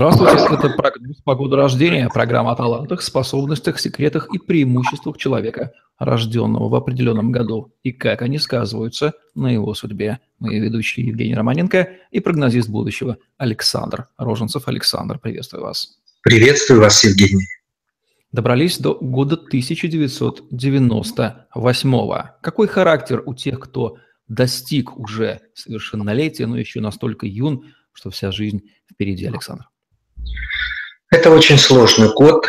Здравствуйте, 0.00 0.48
это 0.50 0.70
прогноз 0.70 1.18
погоды 1.22 1.56
рождения, 1.56 2.08
программа 2.08 2.52
о 2.52 2.56
талантах, 2.56 3.02
способностях, 3.02 3.78
секретах 3.78 4.28
и 4.32 4.38
преимуществах 4.38 5.18
человека, 5.18 5.74
рожденного 5.98 6.70
в 6.70 6.74
определенном 6.74 7.30
году, 7.30 7.74
и 7.82 7.92
как 7.92 8.22
они 8.22 8.38
сказываются 8.38 9.12
на 9.34 9.52
его 9.52 9.74
судьбе. 9.74 10.20
Мои 10.38 10.58
ведущие 10.58 11.08
Евгений 11.08 11.34
Романенко 11.34 11.90
и 12.10 12.20
прогнозист 12.20 12.70
будущего 12.70 13.18
Александр 13.36 14.08
Роженцев. 14.16 14.68
Александр, 14.68 15.18
приветствую 15.18 15.64
вас. 15.64 15.98
Приветствую 16.22 16.80
вас, 16.80 17.04
Евгений. 17.04 17.44
Добрались 18.32 18.78
до 18.78 18.94
года 18.94 19.34
1998. 19.34 22.22
Какой 22.40 22.68
характер 22.68 23.22
у 23.26 23.34
тех, 23.34 23.60
кто 23.60 23.98
достиг 24.28 24.98
уже 24.98 25.42
совершеннолетия, 25.52 26.46
но 26.46 26.56
еще 26.56 26.80
настолько 26.80 27.26
юн, 27.26 27.66
что 27.92 28.08
вся 28.08 28.32
жизнь 28.32 28.62
впереди, 28.90 29.26
Александр? 29.26 29.66
Это 31.10 31.30
очень 31.30 31.58
сложный 31.58 32.12
год, 32.14 32.46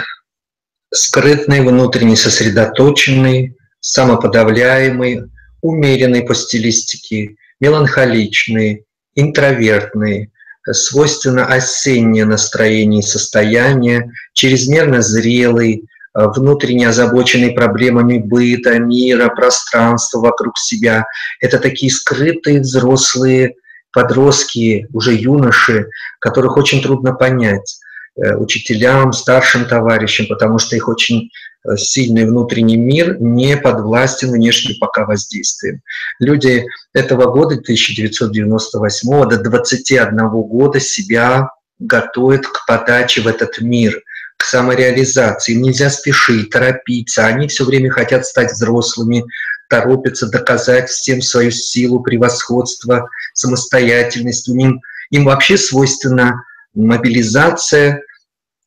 скрытный, 0.94 1.62
внутренне 1.62 2.16
сосредоточенный, 2.16 3.58
самоподавляемый, 3.80 5.24
умеренный 5.62 6.22
по 6.22 6.36
стилистике, 6.36 7.38
меланхоличный, 7.60 8.86
интровертный, 9.16 10.32
свойственно 10.72 11.48
осеннее 11.48 12.26
настроение 12.26 13.00
и 13.00 13.04
состояние, 13.04 14.12
чрезмерно 14.34 15.02
зрелый, 15.02 15.86
внутренне 16.14 16.88
озабоченный 16.88 17.54
проблемами 17.54 18.20
быта, 18.20 18.78
мира, 18.78 19.30
пространства 19.30 20.20
вокруг 20.20 20.60
себя. 20.60 21.06
Это 21.40 21.58
такие 21.58 21.92
скрытые 21.92 22.60
взрослые 22.60 23.56
подростки, 23.92 24.88
уже 24.94 25.16
юноши, 25.16 25.88
которых 26.20 26.58
очень 26.58 26.82
трудно 26.84 27.14
понять 27.14 27.80
э, 27.80 27.91
учителям, 28.16 29.14
старшим 29.14 29.66
товарищам, 29.66 30.28
потому 30.28 30.60
что 30.60 30.76
их 30.76 30.88
очень 30.88 31.30
э, 31.66 31.78
сильный 31.78 32.26
внутренний 32.26 32.78
мир 32.78 33.18
не 33.20 33.58
подвластен 33.58 34.32
внешним 34.32 34.76
пока 34.80 35.06
воздействием. 35.06 35.82
Люди 36.20 36.66
этого 36.94 37.32
года, 37.32 37.56
1998 37.56 39.30
до 39.30 39.38
21 39.38 40.18
года 40.30 40.80
себя 40.80 41.50
готовят 41.80 42.48
к 42.48 42.66
подаче 42.68 43.22
в 43.22 43.28
этот 43.28 43.60
мир, 43.62 44.02
к 44.38 44.44
самореализации. 44.44 45.54
Им 45.54 45.62
нельзя 45.62 45.90
спешить, 45.90 46.50
торопиться. 46.50 47.26
Они 47.26 47.48
все 47.48 47.64
время 47.64 47.92
хотят 47.92 48.26
стать 48.26 48.52
взрослыми, 48.52 49.24
торопятся 49.70 50.28
доказать 50.28 50.90
всем 50.90 51.22
свою 51.22 51.52
силу, 51.52 52.02
превосходство, 52.02 53.10
самостоятельность. 53.34 54.50
Им, 54.50 54.82
им 55.12 55.26
вообще 55.26 55.58
свойственна 55.58 56.44
мобилизация, 56.74 58.04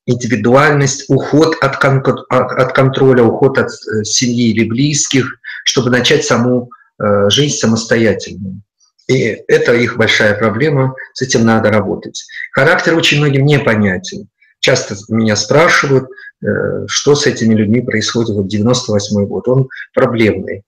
индивидуальность, 0.06 1.04
уход 1.08 1.56
от, 1.60 1.76
кон- 1.78 2.02
от 2.28 2.72
контроля, 2.72 3.22
уход 3.22 3.58
от 3.58 3.68
э, 3.68 4.04
семьи 4.04 4.50
или 4.50 4.68
близких, 4.68 5.38
чтобы 5.64 5.90
начать 5.90 6.24
саму 6.24 6.70
э, 7.02 7.30
жизнь 7.30 7.56
самостоятельно. 7.56 8.60
И 9.06 9.42
это 9.48 9.74
их 9.74 9.96
большая 9.96 10.34
проблема, 10.38 10.94
с 11.12 11.22
этим 11.22 11.44
надо 11.44 11.70
работать. 11.70 12.24
Характер 12.52 12.96
очень 12.96 13.18
многим 13.18 13.44
непонятен. 13.44 14.28
Часто 14.60 14.94
меня 15.08 15.36
спрашивают, 15.36 16.08
э, 16.42 16.86
что 16.86 17.14
с 17.14 17.26
этими 17.26 17.54
людьми 17.54 17.80
происходит 17.80 18.36
в 18.36 18.46
98 18.46 19.26
год. 19.26 19.48
Он 19.48 19.68
проблемный 19.94 20.64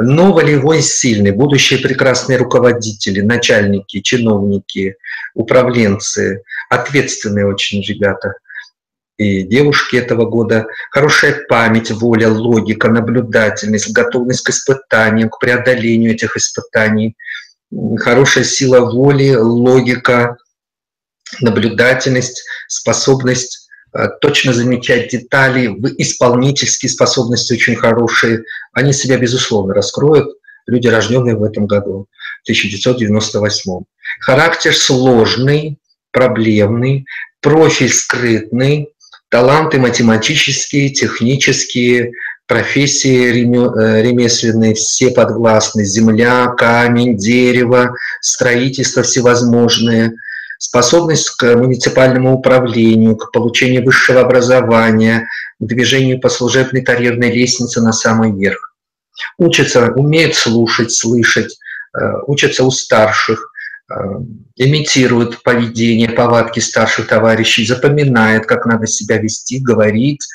но 0.00 0.32
волевой 0.32 0.80
сильный, 0.80 1.32
будущие 1.32 1.80
прекрасные 1.80 2.38
руководители, 2.38 3.20
начальники, 3.20 4.00
чиновники, 4.00 4.96
управленцы, 5.34 6.42
ответственные 6.70 7.46
очень 7.46 7.82
ребята. 7.82 8.34
И 9.16 9.42
девушки 9.42 9.96
этого 9.96 10.26
года, 10.26 10.66
хорошая 10.92 11.44
память, 11.48 11.90
воля, 11.90 12.28
логика, 12.28 12.88
наблюдательность, 12.88 13.92
готовность 13.92 14.44
к 14.44 14.50
испытаниям, 14.50 15.30
к 15.30 15.40
преодолению 15.40 16.12
этих 16.12 16.36
испытаний, 16.36 17.16
хорошая 17.96 18.44
сила 18.44 18.88
воли, 18.88 19.34
логика, 19.34 20.36
наблюдательность, 21.40 22.44
способность 22.68 23.67
точно 24.06 24.52
замечать 24.52 25.08
детали, 25.10 25.66
исполнительские 25.98 26.88
способности 26.88 27.54
очень 27.54 27.74
хорошие, 27.74 28.44
они 28.72 28.92
себя, 28.92 29.18
безусловно, 29.18 29.74
раскроют, 29.74 30.36
люди, 30.66 30.86
рожденные 30.86 31.34
в 31.34 31.42
этом 31.42 31.66
году, 31.66 32.06
1998. 32.44 33.80
Характер 34.20 34.72
сложный, 34.72 35.78
проблемный, 36.12 37.06
профиль 37.40 37.92
скрытный, 37.92 38.90
таланты 39.30 39.78
математические, 39.78 40.90
технические, 40.90 42.12
профессии 42.46 43.30
э, 43.30 44.02
ремесленные, 44.02 44.74
все 44.74 45.10
подвластны, 45.10 45.84
земля, 45.84 46.46
камень, 46.56 47.16
дерево, 47.16 47.94
строительство 48.20 49.02
всевозможные– 49.02 50.12
способность 50.58 51.30
к 51.30 51.54
муниципальному 51.54 52.34
управлению, 52.34 53.16
к 53.16 53.32
получению 53.32 53.84
высшего 53.84 54.20
образования, 54.20 55.28
к 55.58 55.64
движению 55.64 56.20
по 56.20 56.28
служебной 56.28 56.82
карьерной 56.82 57.32
лестнице 57.32 57.80
на 57.80 57.92
самый 57.92 58.32
верх. 58.32 58.74
Учатся, 59.38 59.92
умеют 59.92 60.34
слушать, 60.34 60.92
слышать, 60.92 61.58
э, 61.98 62.00
учатся 62.26 62.64
у 62.64 62.70
старших, 62.70 63.50
э, 63.90 63.94
имитируют 64.56 65.42
поведение, 65.42 66.10
повадки 66.10 66.60
старших 66.60 67.06
товарищей, 67.06 67.66
запоминают, 67.66 68.46
как 68.46 68.66
надо 68.66 68.86
себя 68.86 69.18
вести, 69.18 69.60
говорить, 69.60 70.26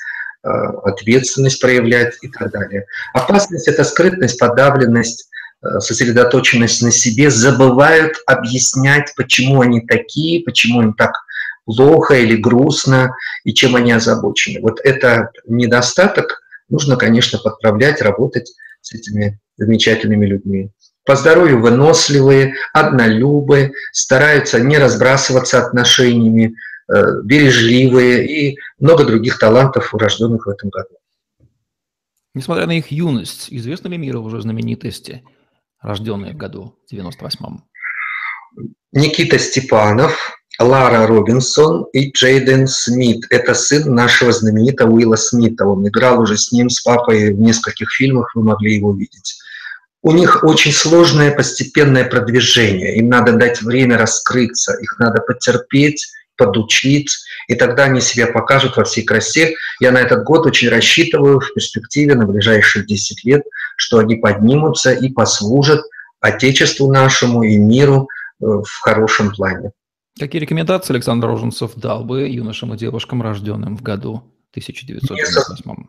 э, 0.42 0.48
ответственность 0.48 1.60
проявлять 1.60 2.14
и 2.22 2.28
так 2.28 2.50
далее. 2.50 2.86
Опасность– 3.14 3.68
это 3.68 3.84
скрытность, 3.84 4.38
подавленность, 4.38 5.28
сосредоточенность 5.80 6.82
на 6.82 6.90
себе, 6.90 7.30
забывают 7.30 8.16
объяснять, 8.26 9.12
почему 9.16 9.60
они 9.62 9.80
такие, 9.80 10.42
почему 10.42 10.82
им 10.82 10.94
так 10.94 11.12
плохо 11.64 12.14
или 12.14 12.36
грустно, 12.36 13.14
и 13.44 13.54
чем 13.54 13.76
они 13.76 13.92
озабочены. 13.92 14.60
Вот 14.60 14.80
это 14.84 15.30
недостаток 15.46 16.42
нужно, 16.68 16.96
конечно, 16.96 17.38
подправлять, 17.38 18.02
работать 18.02 18.52
с 18.82 18.92
этими 18.92 19.40
замечательными 19.56 20.26
людьми. 20.26 20.70
По 21.06 21.16
здоровью 21.16 21.60
выносливые, 21.60 22.54
однолюбые, 22.72 23.72
стараются 23.92 24.60
не 24.60 24.78
разбрасываться 24.78 25.64
отношениями, 25.64 26.54
э, 26.88 27.22
бережливые 27.22 28.26
и 28.26 28.58
много 28.78 29.04
других 29.04 29.38
талантов, 29.38 29.94
урожденных 29.94 30.46
в 30.46 30.50
этом 30.50 30.70
году. 30.70 30.96
Несмотря 32.34 32.66
на 32.66 32.76
их 32.76 32.90
юность, 32.90 33.46
известны 33.50 33.88
ли 33.88 33.98
миру 33.98 34.22
уже 34.22 34.40
знаменитости– 34.42 35.22
рожденные 35.84 36.32
в 36.32 36.36
году 36.36 36.76
98-м? 36.92 37.64
Никита 38.92 39.38
Степанов, 39.38 40.38
Лара 40.58 41.06
Робинсон 41.06 41.86
и 41.92 42.10
Джейден 42.10 42.66
Смит. 42.66 43.24
Это 43.30 43.54
сын 43.54 43.92
нашего 43.92 44.32
знаменитого 44.32 44.92
Уилла 44.92 45.16
Смита. 45.16 45.66
Он 45.66 45.86
играл 45.86 46.20
уже 46.20 46.36
с 46.36 46.52
ним, 46.52 46.70
с 46.70 46.80
папой 46.80 47.32
в 47.32 47.40
нескольких 47.40 47.90
фильмах, 47.90 48.34
вы 48.34 48.44
могли 48.44 48.76
его 48.76 48.92
видеть. 48.94 49.38
У 50.02 50.12
них 50.12 50.44
очень 50.44 50.72
сложное 50.72 51.34
постепенное 51.34 52.04
продвижение. 52.04 52.96
Им 52.96 53.08
надо 53.08 53.32
дать 53.32 53.62
время 53.62 53.98
раскрыться, 53.98 54.74
их 54.74 54.98
надо 54.98 55.20
потерпеть, 55.22 56.06
подучить, 56.36 57.10
и 57.48 57.54
тогда 57.54 57.84
они 57.84 58.00
себя 58.00 58.26
покажут 58.26 58.76
во 58.76 58.84
всей 58.84 59.04
красе. 59.04 59.54
Я 59.80 59.92
на 59.92 59.98
этот 59.98 60.24
год 60.24 60.46
очень 60.46 60.68
рассчитываю 60.68 61.40
в 61.40 61.52
перспективе 61.54 62.14
на 62.14 62.26
ближайшие 62.26 62.84
10 62.84 63.24
лет, 63.24 63.42
что 63.76 63.98
они 63.98 64.16
поднимутся 64.16 64.92
и 64.92 65.10
послужат 65.10 65.82
Отечеству 66.20 66.90
нашему 66.90 67.42
и 67.42 67.58
миру 67.58 68.08
э, 68.40 68.46
в 68.46 68.80
хорошем 68.80 69.30
плане. 69.30 69.72
Какие 70.18 70.40
рекомендации 70.40 70.94
Александр 70.94 71.26
Роженцев 71.26 71.72
дал 71.76 72.02
бы 72.02 72.26
юношам 72.28 72.72
и 72.72 72.78
девушкам, 72.78 73.20
рожденным 73.20 73.76
в 73.76 73.82
году 73.82 74.22
1998? 74.52 75.86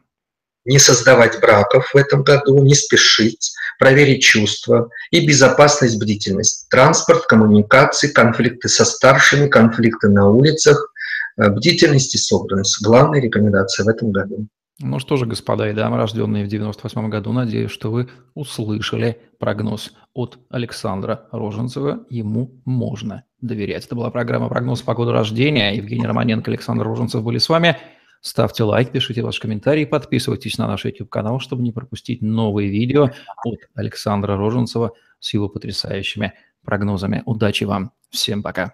Не 0.65 0.79
создавать 0.79 1.39
браков 1.39 1.91
в 1.93 1.97
этом 1.97 2.23
году, 2.23 2.61
не 2.61 2.73
спешить, 2.73 3.53
проверить 3.79 4.23
чувства 4.23 4.89
и 5.11 5.25
безопасность, 5.25 5.99
бдительность. 6.01 6.67
Транспорт, 6.69 7.25
коммуникации, 7.25 8.07
конфликты 8.07 8.67
со 8.67 8.83
старшими, 8.85 9.47
конфликты 9.47 10.09
на 10.09 10.29
улицах, 10.29 10.91
э, 11.37 11.49
бдительность 11.49 12.15
и 12.15 12.17
собранность. 12.17 12.81
Главная 12.81 13.21
рекомендация 13.21 13.85
в 13.85 13.89
этом 13.89 14.11
году. 14.11 14.47
Ну 14.79 14.99
что 14.99 15.15
же, 15.15 15.25
господа 15.25 15.69
и 15.69 15.73
дамы, 15.73 15.95
рожденные 15.95 16.43
в 16.43 16.49
98 16.49 17.09
году, 17.09 17.31
надеюсь, 17.31 17.71
что 17.71 17.91
вы 17.91 18.09
услышали 18.33 19.17
прогноз 19.39 19.93
от 20.13 20.37
Александра 20.49 21.27
Роженцева. 21.31 22.05
Ему 22.09 22.61
можно 22.65 23.23
доверять. 23.39 23.85
Это 23.85 23.95
была 23.95 24.11
программа 24.11 24.49
«Прогноз 24.49 24.81
погоды 24.81 25.11
рождения». 25.11 25.75
Евгений 25.75 26.05
Романенко, 26.05 26.51
Александр 26.51 26.83
Роженцев 26.83 27.23
были 27.23 27.37
с 27.37 27.47
вами. 27.47 27.77
Ставьте 28.25 28.63
лайк, 28.63 28.91
пишите 28.91 29.21
ваши 29.21 29.39
комментарии, 29.39 29.85
подписывайтесь 29.85 30.57
на 30.57 30.65
наш 30.65 30.83
YouTube-канал, 30.83 31.39
чтобы 31.39 31.61
не 31.61 31.71
пропустить 31.71 32.23
новые 32.23 32.71
видео 32.71 33.11
от 33.43 33.59
Александра 33.75 34.35
Роженцева 34.35 34.93
с 35.19 35.31
его 35.35 35.47
потрясающими 35.47 36.33
прогнозами. 36.63 37.21
Удачи 37.27 37.65
вам. 37.65 37.91
Всем 38.09 38.41
пока. 38.41 38.73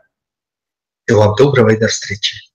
Всего 1.04 1.24
вам 1.24 1.36
доброго 1.36 1.68
и 1.74 1.78
до 1.78 1.90
встречи. 1.90 2.51